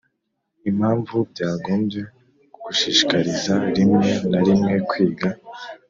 [0.69, 2.01] impamvu byagombye
[2.53, 5.29] kugushishikariza rimwe na rimwe kwiga